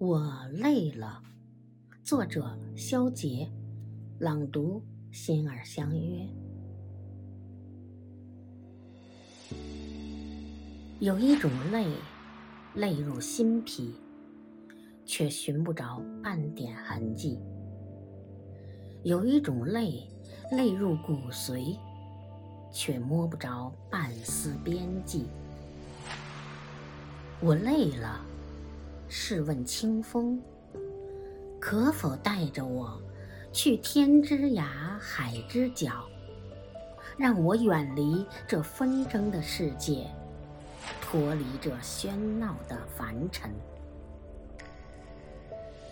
[0.00, 1.22] 我累了。
[2.02, 3.46] 作者：肖杰，
[4.18, 4.82] 朗读：
[5.12, 6.26] 心儿相约。
[11.00, 11.86] 有一种泪，
[12.74, 13.92] 泪入心脾，
[15.04, 17.38] 却寻不着半点痕迹；
[19.02, 20.08] 有一种泪，
[20.50, 21.76] 泪入骨髓，
[22.72, 25.26] 却摸不着半丝边际。
[27.42, 28.29] 我累了。
[29.12, 30.40] 试问清风，
[31.58, 33.02] 可否带着我
[33.52, 34.62] 去天之涯
[35.00, 36.08] 海之角，
[37.16, 40.06] 让我远离这纷争的世界，
[41.02, 43.50] 脱离这喧闹的凡尘？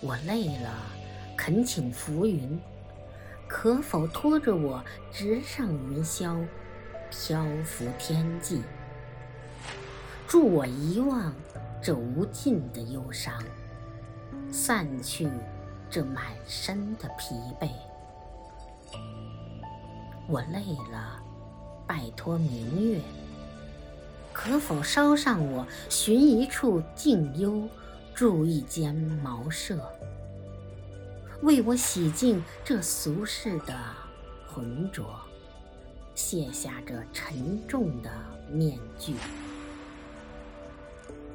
[0.00, 0.74] 我累了，
[1.36, 2.60] 恳请浮云，
[3.46, 6.44] 可否拖着我直上云霄，
[7.12, 8.60] 漂浮天际，
[10.26, 11.32] 助我遗忘？
[11.84, 13.44] 这无尽的忧伤，
[14.50, 15.28] 散去
[15.90, 17.68] 这满身的疲惫。
[20.26, 21.22] 我累了，
[21.86, 23.00] 拜托明月，
[24.32, 27.68] 可否捎上我寻一处静幽，
[28.14, 29.78] 住一间茅舍，
[31.42, 33.74] 为我洗净这俗世的
[34.46, 35.04] 浑浊，
[36.14, 38.10] 卸下这沉重的
[38.50, 39.16] 面具。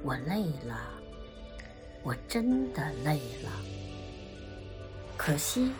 [0.02, 0.80] 我累了，
[2.04, 3.52] 我真的累了。
[5.18, 5.72] 可惜，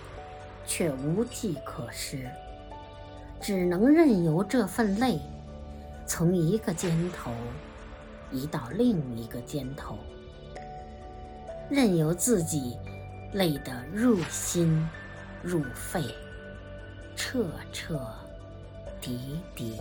[0.66, 2.30] 却无计可施，
[3.40, 5.20] 只能任由这份累，
[6.06, 7.32] 从一个肩头
[8.32, 9.98] 移到另一个肩头，
[11.70, 12.78] 任由自己
[13.32, 14.86] 累得入心
[15.42, 16.04] 入肺，
[17.16, 18.06] 彻彻
[19.00, 19.80] 底底。